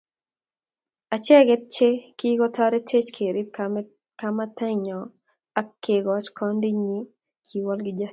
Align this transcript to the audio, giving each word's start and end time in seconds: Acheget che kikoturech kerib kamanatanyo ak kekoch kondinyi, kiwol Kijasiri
Acheget 1.15 1.61
che 1.75 1.87
kikoturech 2.17 3.09
kerib 3.15 3.47
kamanatanyo 4.19 4.99
ak 5.59 5.67
kekoch 5.83 6.27
kondinyi, 6.37 6.99
kiwol 7.45 7.79
Kijasiri 7.85 8.09